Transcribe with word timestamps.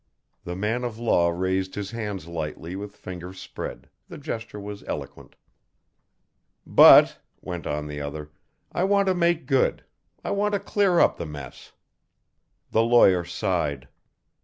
The 0.45 0.55
man 0.55 0.83
of 0.83 0.97
law 0.97 1.29
raised 1.29 1.75
his 1.75 1.91
hands 1.91 2.27
lightly 2.27 2.75
with 2.75 2.95
fingers 2.95 3.39
spread, 3.39 3.87
the 4.09 4.17
gesture 4.17 4.59
was 4.59 4.83
eloquent. 4.87 5.35
"But," 6.65 7.19
went 7.39 7.67
on 7.67 7.85
the 7.85 8.01
other, 8.01 8.31
"I 8.71 8.83
want 8.83 9.05
to 9.09 9.13
make 9.13 9.45
good, 9.45 9.83
I 10.23 10.31
want 10.31 10.55
to 10.55 10.59
clear 10.59 10.99
up 10.99 11.17
the 11.17 11.27
mess." 11.27 11.73
The 12.71 12.81
lawyer 12.81 13.23
sighed. 13.23 13.89